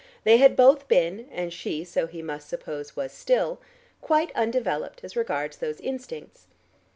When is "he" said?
2.07-2.23